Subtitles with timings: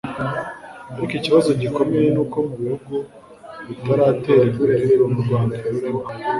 [0.95, 2.95] ariko ikibazo gikomeye n'uko mu bihugu
[3.67, 4.73] bitaratera imbere
[5.11, 6.01] n'u Rwanda rurimo